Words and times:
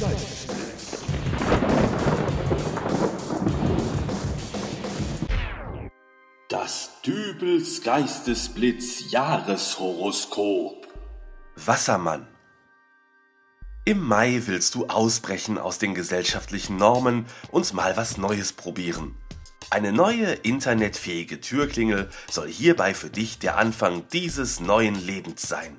Geistesblitz. 0.00 0.46
Das 6.48 6.90
Dübels 7.04 7.82
Geistesblitz 7.82 9.10
Jahreshoroskop. 9.10 10.88
Wassermann. 11.56 12.26
Im 13.84 14.00
Mai 14.00 14.42
willst 14.46 14.74
du 14.74 14.86
ausbrechen 14.86 15.58
aus 15.58 15.78
den 15.78 15.94
gesellschaftlichen 15.94 16.76
Normen 16.76 17.26
und 17.50 17.72
mal 17.74 17.96
was 17.96 18.16
Neues 18.16 18.52
probieren. 18.52 19.14
Eine 19.70 19.92
neue 19.92 20.32
internetfähige 20.32 21.40
Türklingel 21.40 22.08
soll 22.30 22.48
hierbei 22.48 22.94
für 22.94 23.10
dich 23.10 23.38
der 23.38 23.58
Anfang 23.58 24.08
dieses 24.12 24.60
neuen 24.60 24.94
Lebens 24.94 25.42
sein. 25.42 25.76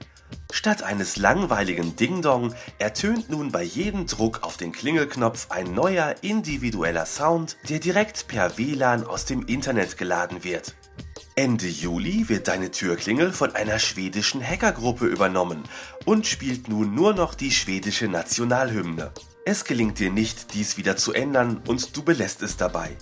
Statt 0.56 0.84
eines 0.84 1.18
langweiligen 1.18 1.98
Ding-Dong 1.98 2.56
ertönt 2.80 3.30
nun 3.30 3.52
bei 3.52 3.62
jedem 3.62 4.08
Druck 4.08 4.44
auf 4.44 4.56
den 4.56 4.72
Klingelknopf 4.72 5.48
ein 5.52 5.74
neuer 5.74 6.16
individueller 6.22 7.06
Sound, 7.06 7.58
der 7.68 7.80
direkt 7.80 8.30
per 8.30 8.58
WLAN 8.58 9.06
aus 9.06 9.26
dem 9.26 9.46
Internet 9.48 9.98
geladen 9.98 10.46
wird. 10.46 10.74
Ende 11.36 11.68
Juli 11.68 12.30
wird 12.30 12.48
deine 12.48 12.72
Türklingel 12.72 13.34
von 13.34 13.54
einer 13.54 13.80
schwedischen 13.80 14.42
Hackergruppe 14.42 15.08
übernommen 15.08 15.64
und 16.06 16.26
spielt 16.26 16.70
nun 16.70 16.96
nur 16.96 17.14
noch 17.14 17.36
die 17.36 17.52
schwedische 17.52 18.08
Nationalhymne. 18.08 19.12
Es 19.44 19.66
gelingt 19.66 20.00
dir 20.00 20.10
nicht, 20.10 20.54
dies 20.54 20.78
wieder 20.78 20.96
zu 20.96 21.12
ändern 21.12 21.62
und 21.68 21.98
du 21.98 22.02
belässt 22.02 22.42
es 22.42 22.56
dabei. 22.56 22.96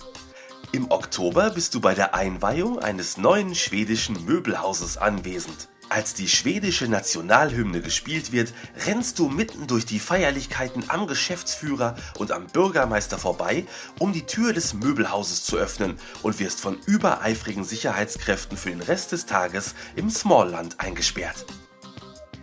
Im 0.72 0.90
Oktober 0.90 1.50
bist 1.50 1.76
du 1.76 1.80
bei 1.80 1.94
der 1.94 2.16
Einweihung 2.16 2.80
eines 2.80 3.16
neuen 3.16 3.54
schwedischen 3.54 4.24
Möbelhauses 4.24 4.96
anwesend. 4.96 5.68
Als 5.94 6.12
die 6.12 6.26
schwedische 6.26 6.88
Nationalhymne 6.88 7.80
gespielt 7.80 8.32
wird, 8.32 8.52
rennst 8.84 9.20
du 9.20 9.28
mitten 9.28 9.68
durch 9.68 9.86
die 9.86 10.00
Feierlichkeiten 10.00 10.82
am 10.88 11.06
Geschäftsführer 11.06 11.94
und 12.18 12.32
am 12.32 12.48
Bürgermeister 12.48 13.16
vorbei, 13.16 13.64
um 14.00 14.12
die 14.12 14.26
Tür 14.26 14.52
des 14.52 14.74
Möbelhauses 14.74 15.44
zu 15.44 15.56
öffnen 15.56 15.96
und 16.24 16.40
wirst 16.40 16.60
von 16.60 16.80
übereifrigen 16.86 17.62
Sicherheitskräften 17.62 18.56
für 18.56 18.70
den 18.70 18.80
Rest 18.80 19.12
des 19.12 19.26
Tages 19.26 19.76
im 19.94 20.10
Smallland 20.10 20.80
eingesperrt. 20.80 21.46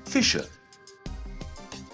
Fische 0.09 0.47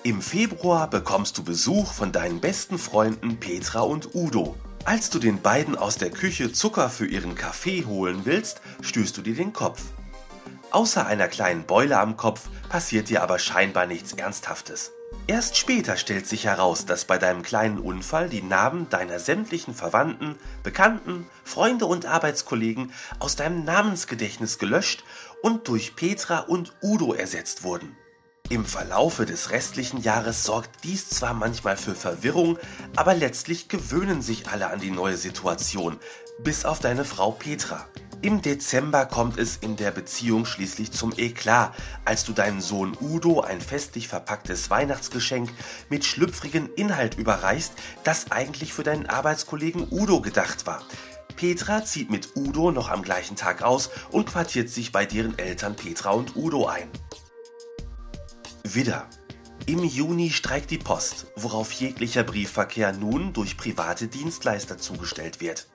Im 0.03 0.21
Februar 0.21 0.87
bekommst 0.87 1.39
du 1.39 1.43
Besuch 1.43 1.91
von 1.91 2.11
deinen 2.11 2.39
besten 2.39 2.77
Freunden 2.77 3.39
Petra 3.39 3.79
und 3.79 4.13
Udo. 4.13 4.55
Als 4.85 5.09
du 5.09 5.17
den 5.17 5.41
beiden 5.41 5.75
aus 5.75 5.95
der 5.95 6.11
Küche 6.11 6.51
Zucker 6.53 6.91
für 6.91 7.07
ihren 7.07 7.33
Kaffee 7.33 7.83
holen 7.83 8.25
willst, 8.25 8.61
stößt 8.83 9.17
du 9.17 9.23
dir 9.23 9.33
den 9.33 9.53
Kopf. 9.53 9.81
Außer 10.77 11.07
einer 11.07 11.27
kleinen 11.27 11.65
Beule 11.65 11.97
am 11.97 12.17
Kopf 12.17 12.49
passiert 12.69 13.09
dir 13.09 13.23
aber 13.23 13.39
scheinbar 13.39 13.87
nichts 13.87 14.13
Ernsthaftes. 14.13 14.91
Erst 15.25 15.57
später 15.57 15.97
stellt 15.97 16.27
sich 16.27 16.45
heraus, 16.45 16.85
dass 16.85 17.05
bei 17.05 17.17
deinem 17.17 17.41
kleinen 17.41 17.79
Unfall 17.79 18.29
die 18.29 18.43
Namen 18.43 18.87
deiner 18.91 19.17
sämtlichen 19.17 19.73
Verwandten, 19.73 20.35
Bekannten, 20.61 21.25
Freunde 21.43 21.87
und 21.87 22.05
Arbeitskollegen 22.05 22.93
aus 23.17 23.35
deinem 23.35 23.65
Namensgedächtnis 23.65 24.59
gelöscht 24.59 25.03
und 25.41 25.67
durch 25.67 25.95
Petra 25.95 26.41
und 26.41 26.73
Udo 26.83 27.11
ersetzt 27.11 27.63
wurden. 27.63 27.97
Im 28.49 28.63
Verlaufe 28.63 29.25
des 29.25 29.49
restlichen 29.49 30.03
Jahres 30.03 30.43
sorgt 30.43 30.83
dies 30.83 31.09
zwar 31.09 31.33
manchmal 31.33 31.75
für 31.75 31.95
Verwirrung, 31.95 32.59
aber 32.95 33.15
letztlich 33.15 33.67
gewöhnen 33.67 34.21
sich 34.21 34.47
alle 34.47 34.67
an 34.67 34.79
die 34.79 34.91
neue 34.91 35.17
Situation, 35.17 35.97
bis 36.37 36.65
auf 36.65 36.79
deine 36.79 37.03
Frau 37.03 37.31
Petra. 37.31 37.87
Im 38.23 38.41
Dezember 38.41 39.05
kommt 39.05 39.37
es 39.37 39.57
in 39.57 39.75
der 39.75 39.91
Beziehung 39.91 40.45
schließlich 40.45 40.91
zum 40.91 41.13
Eklat, 41.17 41.73
als 42.03 42.25
du 42.25 42.33
deinen 42.33 42.61
Sohn 42.61 42.97
Udo 42.99 43.41
ein 43.41 43.61
festlich 43.61 44.07
verpacktes 44.07 44.71
Weihnachtsgeschenk 44.71 45.51
mit 45.89 46.03
schlüpfrigen 46.03 46.73
Inhalt 46.73 47.15
überreichst, 47.15 47.73
das 48.03 48.31
eigentlich 48.31 48.73
für 48.73 48.81
deinen 48.81 49.05
Arbeitskollegen 49.05 49.87
Udo 49.91 50.21
gedacht 50.21 50.65
war. 50.65 50.81
Petra 51.35 51.85
zieht 51.85 52.09
mit 52.09 52.35
Udo 52.35 52.71
noch 52.71 52.89
am 52.89 53.03
gleichen 53.03 53.35
Tag 53.35 53.61
aus 53.61 53.91
und 54.09 54.25
quartiert 54.25 54.71
sich 54.71 54.91
bei 54.91 55.05
deren 55.05 55.37
Eltern 55.37 55.75
Petra 55.75 56.09
und 56.09 56.35
Udo 56.35 56.65
ein. 56.65 56.89
Widder. 58.63 59.07
Im 59.67 59.83
Juni 59.83 60.31
streikt 60.31 60.71
die 60.71 60.79
Post, 60.79 61.27
worauf 61.35 61.71
jeglicher 61.71 62.23
Briefverkehr 62.23 62.93
nun 62.93 63.33
durch 63.33 63.57
private 63.57 64.07
Dienstleister 64.07 64.79
zugestellt 64.79 65.39
wird. 65.39 65.67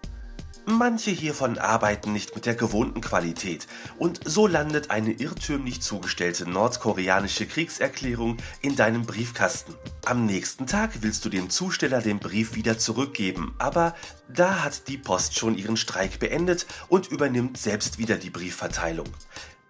Manche 0.64 1.10
hiervon 1.10 1.58
arbeiten 1.58 2.12
nicht 2.12 2.36
mit 2.36 2.46
der 2.46 2.54
gewohnten 2.54 3.00
Qualität 3.00 3.66
und 3.98 4.20
so 4.24 4.46
landet 4.46 4.90
eine 4.90 5.10
irrtümlich 5.10 5.82
zugestellte 5.82 6.48
nordkoreanische 6.48 7.46
Kriegserklärung 7.46 8.36
in 8.60 8.76
deinem 8.76 9.04
Briefkasten. 9.04 9.74
Am 10.04 10.24
nächsten 10.24 10.68
Tag 10.68 11.02
willst 11.02 11.24
du 11.24 11.30
dem 11.30 11.50
Zusteller 11.50 12.00
den 12.00 12.20
Brief 12.20 12.54
wieder 12.54 12.78
zurückgeben, 12.78 13.56
aber 13.58 13.96
da 14.28 14.62
hat 14.62 14.86
die 14.86 14.98
Post 14.98 15.36
schon 15.36 15.58
ihren 15.58 15.76
Streik 15.76 16.20
beendet 16.20 16.66
und 16.88 17.08
übernimmt 17.08 17.58
selbst 17.58 17.98
wieder 17.98 18.16
die 18.16 18.30
Briefverteilung. 18.30 19.08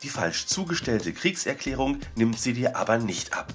Die 0.02 0.10
falsch 0.10 0.46
zugestellte 0.46 1.14
Kriegserklärung 1.14 2.00
nimmt 2.16 2.38
sie 2.38 2.52
dir 2.52 2.76
aber 2.76 2.98
nicht 2.98 3.32
ab. 3.32 3.54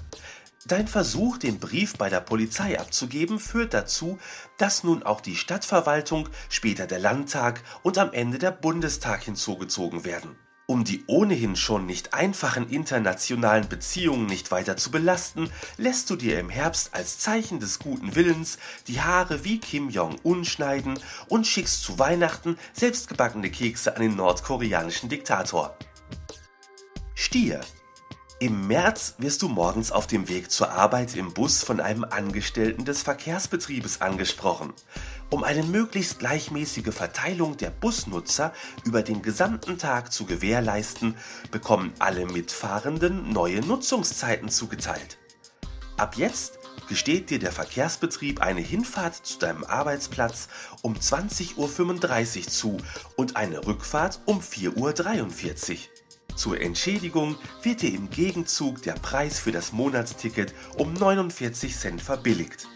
Dein 0.66 0.88
Versuch, 0.88 1.38
den 1.38 1.60
Brief 1.60 1.96
bei 1.96 2.10
der 2.10 2.20
Polizei 2.20 2.80
abzugeben, 2.80 3.38
führt 3.38 3.74
dazu, 3.74 4.18
dass 4.56 4.82
nun 4.82 5.04
auch 5.04 5.20
die 5.20 5.36
Stadtverwaltung, 5.36 6.28
später 6.48 6.88
der 6.88 6.98
Landtag 6.98 7.62
und 7.84 7.96
am 7.96 8.12
Ende 8.12 8.38
der 8.38 8.50
Bundestag 8.50 9.22
hinzugezogen 9.22 10.04
werden. 10.04 10.36
Um 10.66 10.84
die 10.84 11.04
ohnehin 11.06 11.56
schon 11.56 11.86
nicht 11.86 12.12
einfachen 12.12 12.68
internationalen 12.68 13.68
Beziehungen 13.68 14.26
nicht 14.26 14.50
weiter 14.50 14.76
zu 14.76 14.90
belasten, 14.90 15.50
lässt 15.76 16.10
du 16.10 16.16
dir 16.16 16.40
im 16.40 16.50
Herbst 16.50 16.92
als 16.92 17.18
Zeichen 17.20 17.60
des 17.60 17.78
guten 17.78 18.16
Willens 18.16 18.58
die 18.88 19.00
Haare 19.00 19.44
wie 19.44 19.60
Kim 19.60 19.88
Jong-un 19.88 20.44
schneiden 20.44 20.98
und 21.28 21.46
schickst 21.46 21.84
zu 21.84 21.98
Weihnachten 21.98 22.58
selbstgebackene 22.72 23.50
Kekse 23.50 23.94
an 23.94 24.02
den 24.02 24.16
nordkoreanischen 24.16 25.08
Diktator. 25.08 25.78
Stier 27.14 27.60
im 28.40 28.68
März 28.68 29.14
wirst 29.18 29.42
du 29.42 29.48
morgens 29.48 29.90
auf 29.90 30.06
dem 30.06 30.28
Weg 30.28 30.50
zur 30.50 30.70
Arbeit 30.70 31.16
im 31.16 31.34
Bus 31.34 31.64
von 31.64 31.80
einem 31.80 32.04
Angestellten 32.04 32.84
des 32.84 33.02
Verkehrsbetriebes 33.02 34.00
angesprochen. 34.00 34.72
Um 35.30 35.42
eine 35.42 35.64
möglichst 35.64 36.20
gleichmäßige 36.20 36.94
Verteilung 36.94 37.56
der 37.56 37.70
Busnutzer 37.70 38.52
über 38.84 39.02
den 39.02 39.22
gesamten 39.22 39.76
Tag 39.76 40.12
zu 40.12 40.24
gewährleisten, 40.24 41.16
bekommen 41.50 41.92
alle 41.98 42.26
Mitfahrenden 42.26 43.32
neue 43.32 43.60
Nutzungszeiten 43.60 44.48
zugeteilt. 44.48 45.18
Ab 45.96 46.16
jetzt 46.16 46.60
gesteht 46.88 47.30
dir 47.30 47.40
der 47.40 47.50
Verkehrsbetrieb 47.50 48.40
eine 48.40 48.60
Hinfahrt 48.60 49.14
zu 49.14 49.40
deinem 49.40 49.64
Arbeitsplatz 49.64 50.48
um 50.82 50.94
20.35 50.94 51.56
Uhr 51.56 52.48
zu 52.48 52.76
und 53.16 53.36
eine 53.36 53.66
Rückfahrt 53.66 54.20
um 54.26 54.40
4.43 54.40 55.72
Uhr. 55.72 55.97
Zur 56.38 56.60
Entschädigung 56.60 57.34
wird 57.64 57.82
dir 57.82 57.92
im 57.92 58.10
Gegenzug 58.10 58.80
der 58.82 58.92
Preis 58.92 59.40
für 59.40 59.50
das 59.50 59.72
Monatsticket 59.72 60.54
um 60.76 60.94
49 60.94 61.76
Cent 61.76 62.00
verbilligt. 62.00 62.68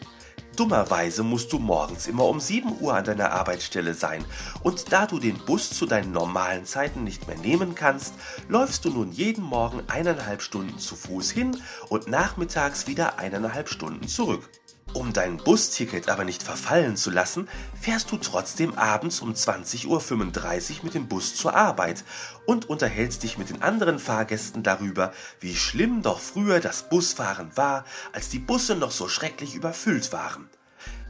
Dummerweise 0.56 1.23
musst 1.23 1.53
du 1.53 1.61
morgens 1.61 2.09
immer 2.09 2.25
um 2.25 2.41
7 2.41 2.81
Uhr 2.81 2.93
an 2.93 3.05
deiner 3.05 3.31
Arbeitsstelle 3.31 3.95
sein 3.95 4.25
und 4.65 4.93
da 4.93 5.06
du 5.06 5.21
den 5.21 5.39
Bus 5.39 5.71
zu 5.71 5.87
deinen 5.87 6.11
normalen 6.11 6.67
Zeiten 6.67 7.05
nicht 7.05 7.28
mehr 7.28 7.39
nehmen 7.39 7.77
kannst, 7.77 8.15
läufst 8.49 8.84
du 8.84 8.91
nun 8.91 9.12
jeden 9.12 9.45
Morgen 9.45 9.81
eineinhalb 9.87 10.43
Stunden 10.43 10.81
zu 10.81 10.97
Fuß 10.97 11.31
hin 11.31 11.56
und 11.89 12.09
nachmittags 12.09 12.89
wieder 12.89 13.21
eineinhalb 13.21 13.69
Stunden 13.69 14.09
zurück. 14.09 14.50
Um 14.94 15.14
dein 15.14 15.38
Busticket 15.38 16.10
aber 16.10 16.25
nicht 16.25 16.42
verfallen 16.42 16.97
zu 16.97 17.10
lassen, 17.10 17.48
fährst 17.80 18.12
du 18.12 18.19
trotzdem 18.19 18.76
abends 18.76 19.20
um 19.20 19.32
20.35 19.32 19.86
Uhr 19.86 20.84
mit 20.84 20.94
dem 20.94 21.08
Bus 21.08 21.34
zur 21.34 21.54
Arbeit 21.54 22.04
und 22.44 22.69
unterhältst 22.69 23.22
dich 23.22 23.38
mit 23.38 23.48
den 23.48 23.62
anderen 23.62 23.98
Fahrgästen 23.98 24.62
darüber, 24.62 25.12
wie 25.41 25.56
schlimm 25.56 26.02
doch 26.02 26.20
früher 26.20 26.60
das 26.60 26.88
Busfahren 26.91 27.56
war, 27.56 27.84
als 28.12 28.28
die 28.28 28.38
Busse 28.38 28.76
noch 28.76 28.90
so 28.90 29.08
schrecklich 29.08 29.55
überfüllt 29.55 30.12
waren. 30.12 30.50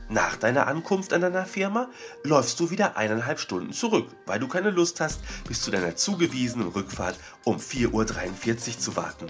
Nach 0.09 0.37
deiner 0.37 0.67
Ankunft 0.67 1.13
an 1.13 1.23
deiner 1.23 1.47
Firma 1.47 1.89
läufst 2.23 2.61
du 2.61 2.71
wieder 2.71 2.97
eineinhalb 2.97 3.41
Stunden 3.41 3.73
zurück, 3.73 4.09
weil 4.27 4.39
du 4.39 4.47
keine 4.47 4.71
Lust 4.71 5.01
hast, 5.01 5.21
bis 5.49 5.63
zu 5.63 5.71
deiner 5.71 5.97
zugewiesenen 5.97 6.69
Rückfahrt 6.69 7.19
um 7.45 7.57
4.43 7.57 8.69
Uhr 8.75 8.79
zu 8.79 8.97
warten. 8.97 9.27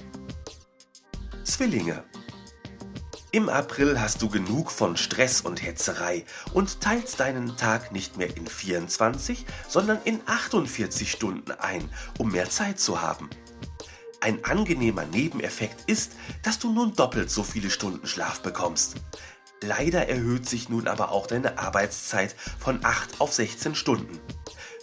Zwillinge 1.44 2.05
im 3.32 3.49
April 3.49 3.99
hast 3.99 4.20
du 4.20 4.29
genug 4.29 4.70
von 4.70 4.99
Stress 4.99 5.40
und 5.40 5.62
Hetzerei 5.62 6.26
und 6.52 6.82
teilst 6.82 7.19
deinen 7.19 7.56
Tag 7.56 7.90
nicht 7.90 8.19
mehr 8.19 8.37
in 8.37 8.46
24, 8.46 9.46
sondern 9.67 9.99
in 10.05 10.20
48 10.26 11.11
Stunden 11.11 11.50
ein, 11.52 11.88
um 12.19 12.31
mehr 12.31 12.50
Zeit 12.50 12.79
zu 12.79 13.00
haben. 13.00 13.31
Ein 14.20 14.44
angenehmer 14.44 15.06
Nebeneffekt 15.06 15.90
ist, 15.90 16.12
dass 16.43 16.58
du 16.58 16.73
nun 16.73 16.94
doppelt 16.94 17.31
so 17.31 17.43
viele 17.43 17.70
Stunden 17.70 18.06
Schlaf 18.06 18.43
bekommst. 18.43 18.96
Leider 19.62 20.08
erhöht 20.08 20.46
sich 20.46 20.69
nun 20.69 20.87
aber 20.87 21.11
auch 21.11 21.26
deine 21.26 21.58
Arbeitszeit 21.58 22.37
von 22.58 22.84
8 22.84 23.23
auf 23.23 23.32
16 23.32 23.75
Stunden. 23.75 24.20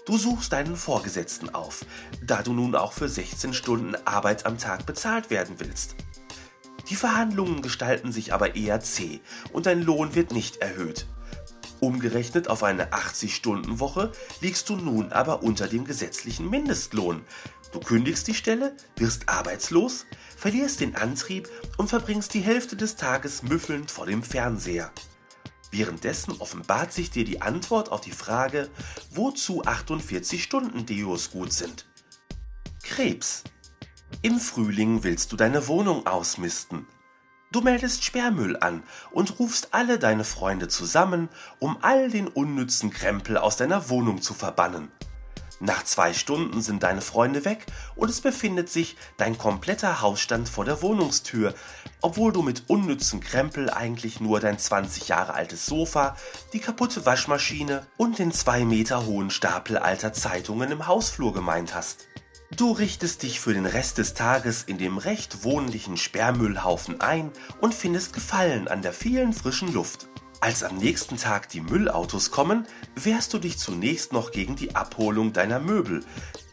Du 0.07 0.17
suchst 0.17 0.53
deinen 0.53 0.75
Vorgesetzten 0.75 1.53
auf, 1.53 1.85
da 2.23 2.41
du 2.41 2.53
nun 2.53 2.75
auch 2.75 2.93
für 2.93 3.09
16 3.09 3.53
Stunden 3.53 3.95
Arbeit 4.05 4.47
am 4.47 4.57
Tag 4.57 4.87
bezahlt 4.87 5.29
werden 5.29 5.57
willst. 5.59 5.95
Die 6.89 6.95
Verhandlungen 6.95 7.61
gestalten 7.61 8.11
sich 8.11 8.33
aber 8.33 8.55
eher 8.55 8.81
zäh 8.81 9.21
und 9.51 9.65
dein 9.65 9.81
Lohn 9.81 10.15
wird 10.15 10.31
nicht 10.31 10.57
erhöht. 10.57 11.05
Umgerechnet 11.79 12.49
auf 12.49 12.63
eine 12.63 12.91
80-Stunden-Woche 12.91 14.11
liegst 14.41 14.67
du 14.69 14.75
nun 14.75 15.11
aber 15.13 15.43
unter 15.43 15.67
dem 15.67 15.85
gesetzlichen 15.85 16.49
Mindestlohn. 16.49 17.21
Du 17.71 17.79
kündigst 17.79 18.27
die 18.27 18.33
Stelle, 18.33 18.75
wirst 18.97 19.29
arbeitslos, 19.29 20.05
verlierst 20.35 20.81
den 20.81 20.95
Antrieb 20.95 21.47
und 21.77 21.89
verbringst 21.89 22.33
die 22.33 22.41
Hälfte 22.41 22.75
des 22.75 22.95
Tages 22.95 23.43
müffelnd 23.43 23.91
vor 23.91 24.07
dem 24.07 24.23
Fernseher. 24.23 24.91
Währenddessen 25.71 26.33
offenbart 26.39 26.91
sich 26.91 27.11
dir 27.11 27.23
die 27.23 27.41
Antwort 27.41 27.91
auf 27.91 28.01
die 28.01 28.11
Frage, 28.11 28.69
wozu 29.11 29.63
48 29.63 30.43
Stunden 30.43 30.85
Deos 30.85 31.31
gut 31.31 31.53
sind. 31.53 31.85
Krebs. 32.83 33.43
Im 34.21 34.39
Frühling 34.39 35.03
willst 35.03 35.31
du 35.31 35.37
deine 35.37 35.67
Wohnung 35.67 36.05
ausmisten. 36.05 36.85
Du 37.51 37.61
meldest 37.61 38.03
Sperrmüll 38.03 38.57
an 38.57 38.83
und 39.11 39.39
rufst 39.39 39.69
alle 39.73 39.97
deine 39.97 40.23
Freunde 40.23 40.67
zusammen, 40.67 41.29
um 41.59 41.77
all 41.81 42.09
den 42.09 42.27
unnützen 42.27 42.91
Krempel 42.91 43.37
aus 43.37 43.55
deiner 43.55 43.89
Wohnung 43.89 44.21
zu 44.21 44.33
verbannen. 44.33 44.91
Nach 45.61 45.83
zwei 45.83 46.13
Stunden 46.13 46.61
sind 46.61 46.83
deine 46.83 47.01
Freunde 47.01 47.45
weg 47.45 47.65
und 47.95 48.09
es 48.09 48.21
befindet 48.21 48.69
sich 48.69 48.97
dein 49.17 49.37
kompletter 49.37 50.01
Hausstand 50.01 50.47
vor 50.47 50.63
der 50.65 50.81
Wohnungstür, 50.81 51.53
obwohl 52.01 52.31
du 52.31 52.41
mit 52.41 52.63
unnützen 52.67 53.19
Krempel 53.19 53.69
eigentlich 53.69 54.19
nur 54.19 54.39
dein 54.39 54.59
20 54.59 55.07
Jahre 55.07 55.33
altes 55.33 55.65
Sofa, 55.65 56.15
die 56.53 56.59
kaputte 56.59 57.05
Waschmaschine 57.05 57.85
und 57.97 58.19
den 58.19 58.31
zwei 58.31 58.63
Meter 58.63 59.05
hohen 59.05 59.31
Stapel 59.31 59.77
alter 59.77 60.13
Zeitungen 60.13 60.71
im 60.71 60.87
Hausflur 60.87 61.33
gemeint 61.33 61.73
hast. 61.73 62.08
Du 62.55 62.71
richtest 62.71 63.21
dich 63.21 63.39
für 63.39 63.53
den 63.53 63.67
Rest 63.67 63.99
des 63.99 64.15
Tages 64.15 64.63
in 64.63 64.79
dem 64.79 64.97
recht 64.97 65.43
wohnlichen 65.43 65.97
Sperrmüllhaufen 65.97 66.99
ein 66.99 67.31
und 67.61 67.75
findest 67.75 68.11
Gefallen 68.11 68.67
an 68.67 68.81
der 68.81 68.91
vielen 68.91 69.33
frischen 69.33 69.71
Luft. 69.71 70.09
Als 70.41 70.63
am 70.63 70.77
nächsten 70.77 71.17
Tag 71.17 71.49
die 71.49 71.59
Müllautos 71.59 72.31
kommen, 72.31 72.65
wehrst 72.95 73.33
du 73.33 73.39
dich 73.39 73.57
zunächst 73.57 74.13
noch 74.13 74.31
gegen 74.31 74.55
die 74.55 74.73
Abholung 74.73 75.33
deiner 75.33 75.59
Möbel. 75.59 76.05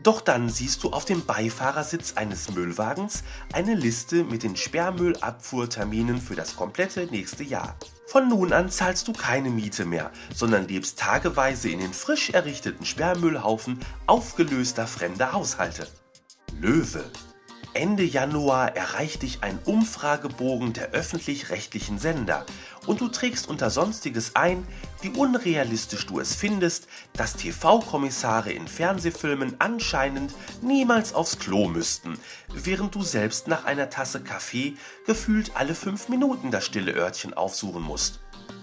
Doch 0.02 0.20
dann 0.20 0.48
siehst 0.48 0.82
du 0.82 0.90
auf 0.90 1.04
dem 1.04 1.24
Beifahrersitz 1.24 2.14
eines 2.14 2.50
Müllwagens 2.50 3.22
eine 3.52 3.74
Liste 3.74 4.24
mit 4.24 4.42
den 4.42 4.56
Sperrmüllabfuhrterminen 4.56 6.20
für 6.20 6.34
das 6.34 6.56
komplette 6.56 7.06
nächste 7.06 7.44
Jahr. 7.44 7.76
Von 8.08 8.28
nun 8.28 8.52
an 8.52 8.70
zahlst 8.70 9.06
du 9.06 9.12
keine 9.12 9.50
Miete 9.50 9.84
mehr, 9.84 10.10
sondern 10.34 10.66
lebst 10.66 10.98
tageweise 10.98 11.68
in 11.68 11.78
den 11.78 11.92
frisch 11.92 12.30
errichteten 12.30 12.84
Sperrmüllhaufen 12.84 13.78
aufgelöster 14.06 14.88
fremder 14.88 15.32
Haushalte. 15.32 15.86
Löwe 16.60 17.04
Ende 17.76 18.04
Januar 18.04 18.74
erreicht 18.74 19.22
dich 19.22 19.38
ein 19.42 19.58
Umfragebogen 19.64 20.72
der 20.72 20.92
öffentlich-rechtlichen 20.92 21.98
Sender 21.98 22.46
und 22.86 23.00
du 23.00 23.08
trägst 23.08 23.48
unter 23.48 23.68
Sonstiges 23.70 24.34
ein, 24.34 24.66
wie 25.02 25.10
unrealistisch 25.10 26.06
du 26.06 26.18
es 26.18 26.34
findest, 26.34 26.88
dass 27.12 27.36
TV-Kommissare 27.36 28.50
in 28.50 28.66
Fernsehfilmen 28.66 29.56
anscheinend 29.58 30.32
niemals 30.62 31.12
aufs 31.12 31.38
Klo 31.38 31.68
müssten, 31.68 32.18
während 32.48 32.94
du 32.94 33.02
selbst 33.02 33.46
nach 33.46 33.64
einer 33.64 33.90
Tasse 33.90 34.20
Kaffee 34.20 34.74
gefühlt 35.06 35.52
alle 35.54 35.74
fünf 35.74 36.08
Minuten 36.08 36.50
das 36.50 36.64
stille 36.64 36.92
Örtchen 36.92 37.34
aufsuchen 37.34 37.82
musst. 37.82 38.20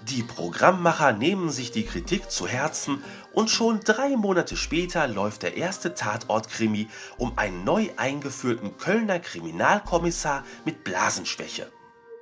Die 0.09 0.21
Programmmacher 0.21 1.13
nehmen 1.13 1.49
sich 1.49 1.71
die 1.71 1.85
Kritik 1.85 2.29
zu 2.29 2.45
Herzen 2.45 3.01
und 3.31 3.49
schon 3.49 3.79
drei 3.79 4.17
Monate 4.17 4.57
später 4.57 5.07
läuft 5.07 5.43
der 5.43 5.55
erste 5.55 5.95
Tatortkrimi 5.95 6.89
um 7.17 7.37
einen 7.37 7.63
neu 7.63 7.89
eingeführten 7.95 8.77
Kölner 8.77 9.19
Kriminalkommissar 9.19 10.43
mit 10.65 10.83
Blasenschwäche. 10.83 11.71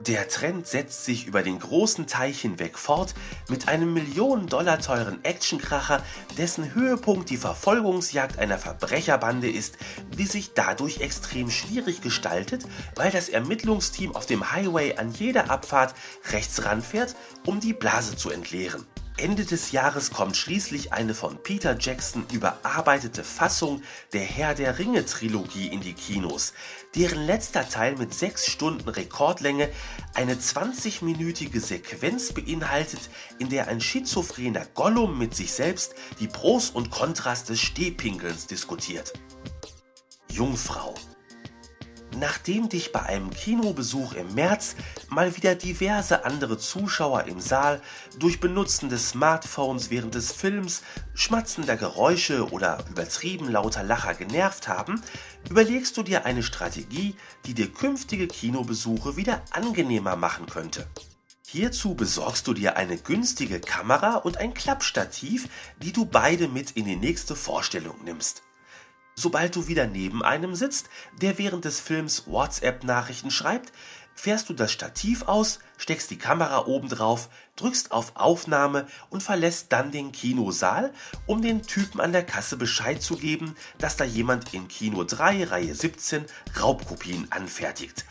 Der 0.08 0.28
Trend 0.28 0.66
setzt 0.66 1.06
sich 1.06 1.28
über 1.28 1.44
den 1.44 1.60
großen 1.60 2.08
Teich 2.08 2.42
hinweg 2.42 2.80
fort 2.80 3.14
mit 3.50 3.68
einem 3.68 3.94
Millionen 3.94 4.48
Dollar 4.48 4.80
teuren 4.80 5.24
Actionkracher, 5.24 6.02
dessen 6.40 6.74
Höhepunkt 6.74 7.30
die 7.30 7.38
Verfolgungsjagd 7.38 8.40
einer 8.40 8.58
Verbrecherbande 8.58 9.48
ist, 9.48 9.78
die 10.18 10.26
sich 10.26 10.54
dadurch 10.56 11.02
extrem 11.02 11.52
schwierig 11.52 12.02
gestaltet, 12.02 12.64
weil 12.96 13.12
das 13.12 13.30
Ermittlungsteam 13.30 14.16
auf 14.16 14.26
dem 14.26 14.52
Highway 14.52 14.98
an 14.98 15.12
jeder 15.12 15.52
Abfahrt 15.52 15.94
rechts 16.32 16.66
ranfährt, 16.66 17.16
um 17.46 17.60
die 17.60 17.74
Blase 17.74 18.16
zu 18.16 18.32
entleeren. 18.32 18.88
Ende 19.18 19.46
des 19.46 19.72
Jahres 19.72 20.12
kommt 20.12 20.36
schließlich 20.36 20.94
eine 20.94 21.14
von 21.14 21.44
Peter 21.44 21.78
Jackson 21.80 22.26
überarbeitete 22.32 23.24
Fassung 23.24 23.82
der 24.14 24.24
Herr 24.24 24.56
der 24.56 24.80
Ringe 24.80 25.06
Trilogie 25.06 25.68
in 25.68 25.82
die 25.82 25.94
Kinos, 25.94 26.54
deren 26.96 27.26
letzter 27.26 27.68
Teil 27.70 27.96
mit 27.98 28.14
6 28.14 28.48
Stunden 28.48 28.90
Rekordlänge 28.90 29.70
eine 30.14 30.36
20-minütige 30.36 31.60
Sequenz 31.60 32.34
beinhaltet, 32.34 33.10
in 33.38 33.50
der 33.50 33.68
ein 33.68 33.82
schizophrener 33.82 34.66
Gollum 34.74 35.18
mit 35.18 35.36
sich 35.36 35.52
selbst 35.52 35.94
die 36.20 36.28
Pros 36.28 36.70
und 36.70 36.90
Kontras 36.90 37.44
des 37.44 37.60
Stehpinkelns 37.60 38.48
diskutiert. 38.48 39.14
Jungfrau 40.30 40.96
Nachdem 42.20 42.68
dich 42.68 42.92
bei 42.92 43.04
einem 43.04 43.30
Kinobesuch 43.30 44.14
im 44.14 44.36
März 44.36 44.76
mal 45.10 45.36
wieder 45.38 45.56
diverse 45.56 46.26
andere 46.26 46.58
Zuschauer 46.58 47.24
im 47.24 47.40
Saal 47.40 47.82
durch 48.20 48.40
Benutzen 48.40 48.90
des 48.90 49.10
Smartphones 49.10 49.90
während 49.90 50.16
des 50.16 50.32
Films, 50.32 50.84
schmatzender 51.14 51.78
Geräusche 51.78 52.50
oder 52.52 52.84
übertrieben 52.90 53.50
lauter 53.50 53.84
Lacher 53.84 54.14
genervt 54.14 54.68
haben, 54.68 55.02
überlegst 55.50 55.96
du 55.96 56.04
dir 56.04 56.26
eine 56.26 56.44
Strategie, 56.44 57.16
die 57.46 57.54
dir 57.54 57.72
künftige 57.72 58.28
Kinobesuche 58.28 59.16
wieder 59.16 59.42
angenehmer 59.52 60.16
machen 60.16 60.48
könnte. 60.48 60.88
Hierzu 61.48 61.96
besorgst 61.96 62.48
du 62.48 62.54
dir 62.54 62.78
eine 62.78 62.98
günstige 62.98 63.60
Kamera 63.60 64.16
und 64.16 64.38
ein 64.38 64.54
Klappstativ, 64.54 65.50
die 65.82 65.92
du 65.92 66.06
beide 66.06 66.48
mit 66.48 66.72
in 66.72 66.86
die 66.86 66.96
nächste 66.96 67.36
Vorstellung 67.36 67.96
nimmst. 68.06 68.44
Sobald 69.16 69.56
du 69.56 69.68
wieder 69.68 69.88
neben 69.88 70.24
einem 70.24 70.56
sitzt, 70.56 70.90
der 71.22 71.38
während 71.38 71.66
des 71.66 71.80
Films 71.80 72.28
WhatsApp-Nachrichten 72.28 73.32
schreibt, 73.32 73.72
fährst 74.16 74.50
du 74.50 74.54
das 74.54 74.72
Stativ 74.72 75.24
aus, 75.24 75.60
steckst 75.78 76.12
die 76.12 76.18
Kamera 76.18 76.66
oben 76.68 76.90
drauf, 76.90 77.30
drückst 77.56 77.92
auf 77.92 78.16
Aufnahme 78.16 78.88
und 79.10 79.24
verlässt 79.24 79.72
dann 79.72 79.92
den 79.92 80.12
Kinosaal, 80.12 80.94
um 81.26 81.42
den 81.42 81.64
Typen 81.64 82.00
an 82.00 82.12
der 82.12 82.24
Kasse 82.24 82.58
Bescheid 82.58 83.02
zu 83.02 83.18
geben, 83.18 83.56
dass 83.80 83.98
da 83.98 84.04
jemand 84.04 84.54
in 84.54 84.68
Kino 84.68 85.04
3, 85.04 85.46
Reihe 85.46 85.74
17 85.74 86.26
Raubkopien 86.60 87.28
anfertigt. 87.32 88.06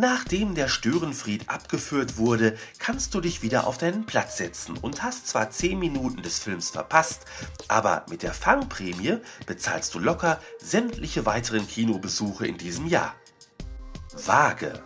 Nachdem 0.00 0.56
der 0.56 0.68
Störenfried 0.68 1.48
abgeführt 1.48 2.16
wurde, 2.16 2.56
kannst 2.78 3.14
du 3.14 3.20
dich 3.20 3.42
wieder 3.42 3.66
auf 3.66 3.78
deinen 3.78 4.06
Platz 4.06 4.38
setzen 4.38 4.76
und 4.76 5.04
hast 5.04 5.28
zwar 5.28 5.50
10 5.50 5.78
Minuten 5.78 6.22
des 6.22 6.40
Films 6.40 6.70
verpasst, 6.70 7.26
aber 7.68 8.04
mit 8.10 8.24
der 8.24 8.34
Fangprämie 8.34 9.18
bezahlst 9.46 9.94
du 9.94 10.00
locker 10.00 10.40
sämtliche 10.58 11.26
weiteren 11.26 11.68
Kinobesuche 11.68 12.46
in 12.46 12.58
diesem 12.58 12.88
Jahr. 12.88 13.14
Waage. 14.26 14.82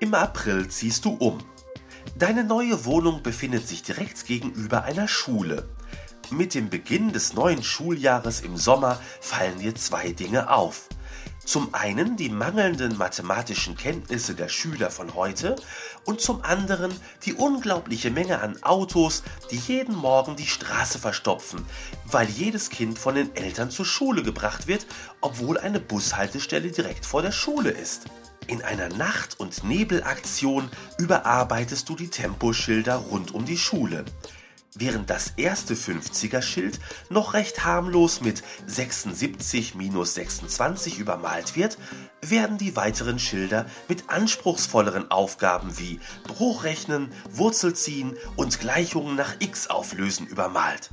Im 0.00 0.14
April 0.14 0.68
ziehst 0.68 1.04
du 1.04 1.10
um. 1.10 1.38
Deine 2.16 2.44
neue 2.44 2.86
Wohnung 2.86 3.22
befindet 3.22 3.68
sich 3.68 3.82
direkt 3.82 4.26
gegenüber 4.26 4.84
einer 4.84 5.06
Schule. 5.06 5.68
Mit 6.30 6.54
dem 6.54 6.70
Beginn 6.70 7.12
des 7.12 7.34
neuen 7.34 7.62
Schuljahres 7.62 8.40
im 8.40 8.56
Sommer 8.56 8.98
fallen 9.20 9.58
dir 9.58 9.74
zwei 9.74 10.12
Dinge 10.12 10.50
auf. 10.50 10.88
Zum 11.44 11.74
einen 11.74 12.16
die 12.16 12.28
mangelnden 12.28 12.96
mathematischen 12.96 13.76
Kenntnisse 13.76 14.34
der 14.34 14.48
Schüler 14.48 14.90
von 14.90 15.14
heute 15.14 15.56
und 16.04 16.20
zum 16.20 16.42
anderen 16.42 16.92
die 17.24 17.34
unglaubliche 17.34 18.10
Menge 18.10 18.40
an 18.40 18.62
Autos, 18.62 19.22
die 19.50 19.56
jeden 19.56 19.96
Morgen 19.96 20.36
die 20.36 20.46
Straße 20.46 20.98
verstopfen, 20.98 21.66
weil 22.06 22.28
jedes 22.28 22.70
Kind 22.70 22.98
von 22.98 23.16
den 23.16 23.34
Eltern 23.34 23.70
zur 23.70 23.84
Schule 23.84 24.22
gebracht 24.22 24.66
wird, 24.66 24.86
obwohl 25.20 25.58
eine 25.58 25.80
Bushaltestelle 25.80 26.70
direkt 26.70 27.04
vor 27.04 27.22
der 27.22 27.32
Schule 27.32 27.70
ist. 27.70 28.04
In 28.46 28.62
einer 28.62 28.88
Nacht- 28.88 29.38
und 29.38 29.64
Nebelaktion 29.64 30.68
überarbeitest 30.98 31.88
du 31.88 31.96
die 31.96 32.08
Temposchilder 32.08 32.96
rund 32.96 33.34
um 33.34 33.44
die 33.44 33.58
Schule. 33.58 34.04
Während 34.74 35.10
das 35.10 35.34
erste 35.36 35.74
50er-Schild 35.74 36.80
noch 37.10 37.34
recht 37.34 37.66
harmlos 37.66 38.22
mit 38.22 38.42
76 38.66 39.74
minus 39.74 40.14
26 40.14 40.98
übermalt 40.98 41.56
wird, 41.56 41.76
werden 42.22 42.56
die 42.56 42.74
weiteren 42.74 43.18
Schilder 43.18 43.66
mit 43.88 44.08
anspruchsvolleren 44.08 45.10
Aufgaben 45.10 45.78
wie 45.78 46.00
Bruchrechnen, 46.24 47.12
Wurzelziehen 47.30 48.16
und 48.36 48.60
Gleichungen 48.60 49.14
nach 49.14 49.34
x 49.40 49.66
auflösen 49.66 50.26
übermalt. 50.26 50.88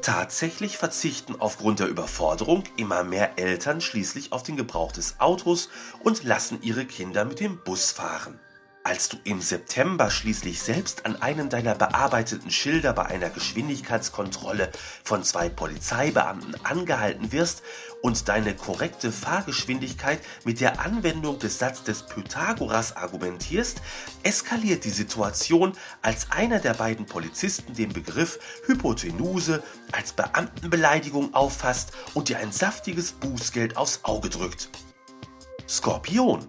Tatsächlich 0.00 0.76
verzichten 0.76 1.36
aufgrund 1.38 1.78
der 1.78 1.86
Überforderung 1.86 2.64
immer 2.76 3.04
mehr 3.04 3.38
Eltern 3.38 3.80
schließlich 3.80 4.32
auf 4.32 4.42
den 4.42 4.56
Gebrauch 4.56 4.90
des 4.90 5.20
Autos 5.20 5.68
und 6.02 6.24
lassen 6.24 6.60
ihre 6.62 6.86
Kinder 6.86 7.24
mit 7.24 7.38
dem 7.38 7.62
Bus 7.62 7.92
fahren. 7.92 8.40
Als 8.84 9.08
du 9.08 9.16
im 9.22 9.40
September 9.40 10.10
schließlich 10.10 10.60
selbst 10.60 11.06
an 11.06 11.22
einem 11.22 11.48
deiner 11.48 11.76
bearbeiteten 11.76 12.50
Schilder 12.50 12.92
bei 12.92 13.06
einer 13.06 13.30
Geschwindigkeitskontrolle 13.30 14.72
von 15.04 15.22
zwei 15.22 15.48
Polizeibeamten 15.48 16.56
angehalten 16.64 17.30
wirst 17.30 17.62
und 18.00 18.28
deine 18.28 18.56
korrekte 18.56 19.12
Fahrgeschwindigkeit 19.12 20.18
mit 20.44 20.60
der 20.60 20.80
Anwendung 20.80 21.38
des 21.38 21.60
Satzes 21.60 21.84
des 21.84 22.06
Pythagoras 22.06 22.96
argumentierst, 22.96 23.80
eskaliert 24.24 24.84
die 24.84 24.90
Situation, 24.90 25.74
als 26.02 26.32
einer 26.32 26.58
der 26.58 26.74
beiden 26.74 27.06
Polizisten 27.06 27.74
den 27.74 27.92
Begriff 27.92 28.40
Hypotenuse 28.66 29.62
als 29.92 30.12
Beamtenbeleidigung 30.12 31.34
auffasst 31.34 31.92
und 32.14 32.28
dir 32.28 32.38
ein 32.38 32.50
saftiges 32.50 33.12
Bußgeld 33.12 33.76
aufs 33.76 34.00
Auge 34.02 34.28
drückt. 34.28 34.70
Skorpion 35.68 36.48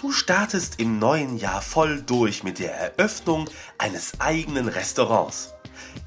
Du 0.00 0.12
startest 0.12 0.78
im 0.78 1.00
neuen 1.00 1.38
Jahr 1.38 1.60
voll 1.60 2.02
durch 2.02 2.44
mit 2.44 2.60
der 2.60 2.72
Eröffnung 2.72 3.50
eines 3.78 4.20
eigenen 4.20 4.68
Restaurants. 4.68 5.54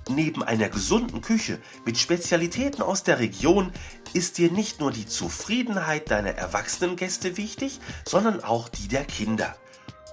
Neben 0.09 0.43
einer 0.43 0.69
gesunden 0.69 1.19
Küche 1.19 1.59
mit 1.85 1.97
Spezialitäten 1.97 2.81
aus 2.81 3.03
der 3.03 3.19
Region 3.19 3.73
ist 4.13 4.37
dir 4.37 4.49
nicht 4.49 4.79
nur 4.79 4.91
die 4.91 5.07
Zufriedenheit 5.07 6.09
deiner 6.09 6.31
erwachsenen 6.35 6.95
Gäste 6.95 7.35
wichtig, 7.35 7.81
sondern 8.07 8.41
auch 8.41 8.69
die 8.69 8.87
der 8.87 9.03
Kinder. 9.03 9.57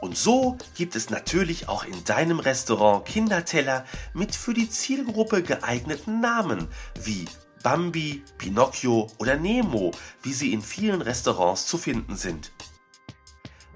Und 0.00 0.16
so 0.16 0.58
gibt 0.76 0.96
es 0.96 1.08
natürlich 1.08 1.68
auch 1.68 1.84
in 1.84 2.02
deinem 2.02 2.40
Restaurant 2.40 3.04
Kinderteller 3.04 3.84
mit 4.12 4.34
für 4.34 4.54
die 4.54 4.68
Zielgruppe 4.68 5.44
geeigneten 5.44 6.20
Namen 6.20 6.66
wie 7.00 7.26
Bambi, 7.62 8.24
Pinocchio 8.38 9.06
oder 9.18 9.36
Nemo, 9.36 9.92
wie 10.22 10.32
sie 10.32 10.52
in 10.52 10.62
vielen 10.62 11.00
Restaurants 11.00 11.68
zu 11.68 11.78
finden 11.78 12.16
sind. 12.16 12.50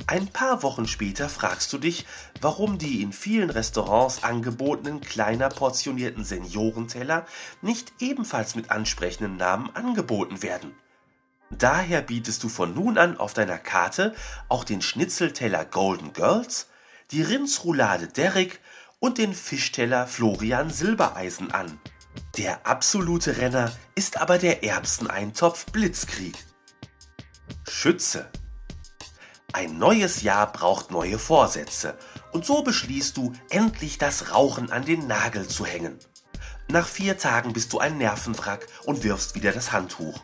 Ein 0.06 0.26
paar 0.26 0.62
Wochen 0.62 0.88
später 0.88 1.28
fragst 1.28 1.72
du 1.72 1.78
dich, 1.78 2.06
warum 2.40 2.78
die 2.78 3.02
in 3.02 3.12
vielen 3.12 3.50
Restaurants 3.50 4.24
angebotenen 4.24 5.00
kleiner 5.00 5.48
portionierten 5.48 6.24
Seniorenteller 6.24 7.26
nicht 7.60 7.92
ebenfalls 8.00 8.54
mit 8.54 8.70
ansprechenden 8.70 9.36
Namen 9.36 9.74
angeboten 9.74 10.42
werden. 10.42 10.74
Daher 11.50 12.02
bietest 12.02 12.42
du 12.42 12.48
von 12.48 12.74
nun 12.74 12.98
an 12.98 13.18
auf 13.18 13.34
deiner 13.34 13.58
Karte 13.58 14.14
auch 14.48 14.64
den 14.64 14.82
Schnitzelteller 14.82 15.64
Golden 15.64 16.12
Girls, 16.12 16.68
die 17.10 17.22
Rindsroulade 17.22 18.08
Derrick 18.08 18.60
und 18.98 19.18
den 19.18 19.34
Fischteller 19.34 20.06
Florian 20.06 20.70
Silbereisen 20.70 21.52
an. 21.52 21.78
Der 22.36 22.66
absolute 22.66 23.36
Renner 23.36 23.70
ist 23.94 24.20
aber 24.20 24.38
der 24.38 24.64
Erbseneintopf 24.64 25.66
Blitzkrieg. 25.66 26.36
Schütze 27.68 28.30
ein 29.52 29.78
neues 29.78 30.22
Jahr 30.22 30.50
braucht 30.50 30.90
neue 30.90 31.18
Vorsätze 31.18 31.98
und 32.32 32.44
so 32.44 32.62
beschließt 32.62 33.16
du, 33.16 33.32
endlich 33.50 33.98
das 33.98 34.32
Rauchen 34.32 34.70
an 34.70 34.84
den 34.84 35.06
Nagel 35.06 35.46
zu 35.46 35.66
hängen. 35.66 35.98
Nach 36.68 36.86
vier 36.86 37.18
Tagen 37.18 37.52
bist 37.52 37.72
du 37.72 37.78
ein 37.78 37.98
Nervenwrack 37.98 38.66
und 38.84 39.04
wirfst 39.04 39.34
wieder 39.34 39.52
das 39.52 39.72
Handtuch. 39.72 40.20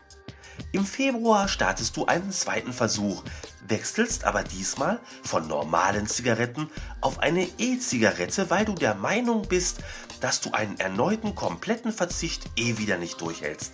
Im 0.73 0.85
Februar 0.85 1.49
startest 1.49 1.97
du 1.97 2.07
einen 2.07 2.33
zweiten 2.33 2.73
Versuch, 2.73 3.23
wechselst 3.67 4.25
aber 4.25 4.43
diesmal 4.43 5.01
von 5.23 5.47
normalen 5.47 6.07
Zigaretten 6.07 6.71
auf 7.01 7.21
eine 7.21 7.47
E-Zigarette, 7.59 8.51
weil 8.51 8.65
du 8.65 8.75
der 8.75 8.95
Meinung 8.95 9.47
bist, 9.49 9.79
dass 10.21 10.41
du 10.41 10.53
einen 10.53 10.79
erneuten 10.81 11.35
kompletten 11.35 11.93
Verzicht 11.93 12.51
eh 12.57 12.79
wieder 12.79 12.99
nicht 12.99 13.21
durchhältst. 13.21 13.73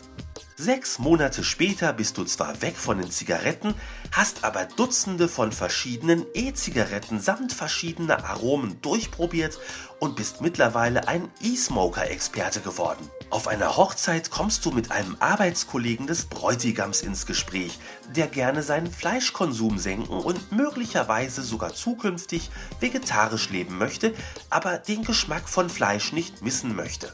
Sechs 0.57 1.01
Monate 1.01 1.43
später 1.43 1.93
bist 1.93 2.17
du 2.17 2.25
zwar 2.25 2.63
weg 2.63 2.77
von 2.77 2.99
den 2.99 3.11
Zigaretten, 3.11 3.75
hast 4.13 4.45
aber 4.45 4.67
Dutzende 4.67 5.29
von 5.29 5.51
verschiedenen 5.51 6.27
E-Zigaretten 6.33 7.19
samt 7.19 7.53
verschiedener 7.53 8.25
Aromen 8.25 8.81
durchprobiert 8.81 9.59
und 9.99 10.15
bist 10.15 10.43
mittlerweile 10.43 11.09
ein 11.09 11.29
E-Smoker-Experte 11.43 12.61
geworden. 12.61 13.11
Auf 13.31 13.49
einer 13.49 13.77
Hochzeit 13.77 14.31
kommst 14.31 14.65
du 14.65 14.71
mit 14.71 14.93
einem 14.93 15.17
Arbeitskollegen 15.19 16.07
des 16.07 16.27
Bräutigams 16.27 17.03
ins 17.03 17.27
Gespräch, 17.27 17.81
der 18.15 18.29
gerne 18.29 18.63
seinen 18.63 18.93
Fleischkonsum 18.93 19.79
senken 19.79 20.19
und 20.19 20.53
möglicherweise 20.53 21.43
sogar 21.43 21.75
zukünftig 21.75 22.49
vegetarisch 22.79 23.51
leben 23.51 23.77
möchte, 23.77 24.15
aber 24.51 24.79
den 24.79 25.03
Geschmack 25.03 25.49
von 25.49 25.69
Fleisch 25.69 26.13
nicht 26.13 26.43
missen 26.43 26.77
möchte. 26.77 27.13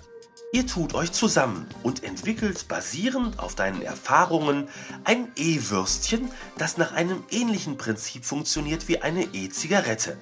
Ihr 0.53 0.67
tut 0.67 0.95
euch 0.95 1.13
zusammen 1.13 1.69
und 1.85 2.03
entwickelt 2.03 2.67
basierend 2.67 3.39
auf 3.39 3.55
deinen 3.55 3.83
Erfahrungen 3.83 4.69
ein 5.05 5.31
E-Würstchen, 5.37 6.29
das 6.59 6.77
nach 6.77 6.93
einem 6.93 7.23
ähnlichen 7.31 7.77
Prinzip 7.77 8.25
funktioniert 8.25 8.89
wie 8.89 9.01
eine 9.01 9.23
E-Zigarette 9.33 10.19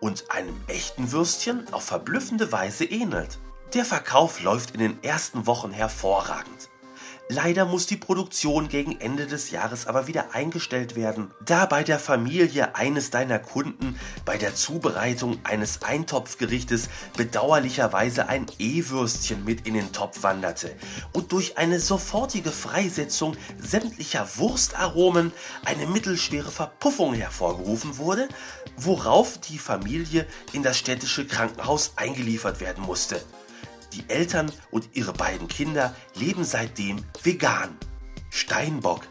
und 0.00 0.30
einem 0.30 0.58
echten 0.66 1.12
Würstchen 1.12 1.70
auf 1.74 1.84
verblüffende 1.84 2.52
Weise 2.52 2.86
ähnelt. 2.86 3.38
Der 3.74 3.84
Verkauf 3.84 4.40
läuft 4.40 4.70
in 4.70 4.80
den 4.80 5.02
ersten 5.04 5.46
Wochen 5.46 5.72
hervorragend. 5.72 6.70
Leider 7.28 7.64
muss 7.64 7.86
die 7.86 7.96
Produktion 7.96 8.68
gegen 8.68 9.00
Ende 9.00 9.26
des 9.26 9.50
Jahres 9.50 9.88
aber 9.88 10.06
wieder 10.06 10.32
eingestellt 10.32 10.94
werden, 10.94 11.32
da 11.44 11.66
bei 11.66 11.82
der 11.82 11.98
Familie 11.98 12.76
eines 12.76 13.10
deiner 13.10 13.40
Kunden 13.40 13.98
bei 14.24 14.38
der 14.38 14.54
Zubereitung 14.54 15.40
eines 15.42 15.82
Eintopfgerichtes 15.82 16.88
bedauerlicherweise 17.16 18.28
ein 18.28 18.46
E-Würstchen 18.60 19.44
mit 19.44 19.66
in 19.66 19.74
den 19.74 19.90
Topf 19.90 20.22
wanderte 20.22 20.76
und 21.12 21.32
durch 21.32 21.58
eine 21.58 21.80
sofortige 21.80 22.52
Freisetzung 22.52 23.36
sämtlicher 23.58 24.28
Wurstaromen 24.36 25.32
eine 25.64 25.88
mittelschwere 25.88 26.52
Verpuffung 26.52 27.12
hervorgerufen 27.14 27.98
wurde, 27.98 28.28
worauf 28.76 29.38
die 29.38 29.58
Familie 29.58 30.28
in 30.52 30.62
das 30.62 30.78
städtische 30.78 31.26
Krankenhaus 31.26 31.94
eingeliefert 31.96 32.60
werden 32.60 32.84
musste. 32.84 33.20
Die 33.96 34.10
Eltern 34.10 34.52
und 34.70 34.90
ihre 34.92 35.14
beiden 35.14 35.48
Kinder 35.48 35.96
leben 36.14 36.44
seitdem 36.44 37.02
vegan. 37.22 37.78
Steinbock. 38.28 39.08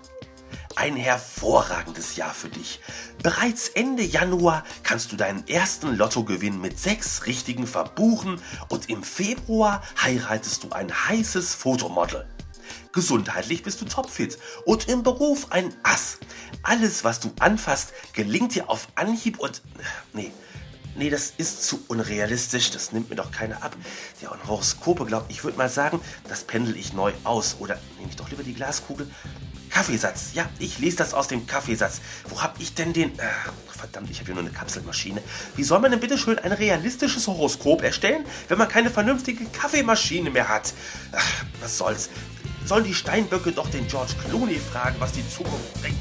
Ein 0.75 0.95
hervorragendes 0.95 2.17
Jahr 2.17 2.35
für 2.35 2.49
dich. 2.49 2.81
Bereits 3.23 3.69
Ende 3.69 4.03
Januar 4.03 4.63
kannst 4.83 5.11
du 5.11 5.15
deinen 5.15 5.47
ersten 5.47 5.95
Lottogewinn 5.95 6.61
mit 6.61 6.77
sechs 6.77 7.25
richtigen 7.25 7.65
verbuchen 7.65 8.39
und 8.69 8.87
im 8.87 9.01
Februar 9.01 9.81
heiratest 10.03 10.63
du 10.63 10.69
ein 10.69 10.91
heißes 10.93 11.55
Fotomodel. 11.55 12.27
Gesundheitlich 12.91 13.63
bist 13.63 13.81
du 13.81 13.85
topfit 13.85 14.37
und 14.65 14.87
im 14.87 15.01
Beruf 15.01 15.51
ein 15.51 15.73
Ass. 15.81 16.19
Alles, 16.61 17.03
was 17.03 17.19
du 17.19 17.31
anfasst, 17.39 17.91
gelingt 18.13 18.53
dir 18.53 18.69
auf 18.69 18.87
Anhieb 18.93 19.39
und... 19.39 19.63
Nee, 20.13 20.31
nee, 20.95 21.09
das 21.09 21.33
ist 21.37 21.63
zu 21.63 21.83
unrealistisch, 21.87 22.71
das 22.71 22.91
nimmt 22.91 23.09
mir 23.09 23.15
doch 23.15 23.31
keiner 23.31 23.63
ab. 23.63 23.75
Der 24.21 24.29
ja, 24.29 24.47
Horoskope 24.47 25.05
glaubt, 25.05 25.31
ich 25.31 25.43
würde 25.43 25.57
mal 25.57 25.69
sagen, 25.69 25.99
das 26.27 26.43
pendel 26.43 26.75
ich 26.77 26.93
neu 26.93 27.13
aus. 27.23 27.57
Oder 27.59 27.79
nehme 27.97 28.09
ich 28.09 28.15
doch 28.15 28.29
lieber 28.29 28.43
die 28.43 28.53
Glaskugel. 28.53 29.07
Kaffeesatz. 29.69 30.29
Ja, 30.33 30.49
ich 30.57 30.79
lese 30.79 30.97
das 30.97 31.13
aus 31.13 31.27
dem 31.27 31.47
Kaffeesatz. 31.47 31.99
Wo 32.29 32.41
habe 32.41 32.61
ich 32.61 32.75
denn 32.75 32.93
den... 32.93 33.11
Ach, 33.19 33.51
verdammt, 33.75 34.09
ich 34.09 34.19
habe 34.19 34.27
hier 34.27 34.35
nur 34.35 34.43
eine 34.43 34.53
Kapselmaschine. 34.53 35.21
Wie 35.57 35.63
soll 35.63 35.79
man 35.79 35.91
denn 35.91 35.99
bitte 35.99 36.17
schön 36.17 36.39
ein 36.39 36.53
realistisches 36.53 37.27
Horoskop 37.27 37.83
erstellen, 37.83 38.25
wenn 38.47 38.57
man 38.57 38.69
keine 38.69 38.89
vernünftige 38.89 39.45
Kaffeemaschine 39.45 40.29
mehr 40.29 40.47
hat? 40.47 40.73
Ach, 41.11 41.43
was 41.59 41.77
soll's. 41.77 42.09
Sollen 42.65 42.85
die 42.85 42.93
Steinböcke 42.93 43.51
doch 43.51 43.69
den 43.69 43.87
George 43.87 44.13
Clooney 44.25 44.59
fragen, 44.59 44.95
was 44.99 45.11
die 45.11 45.27
Zukunft 45.29 45.73
bringt? 45.81 45.99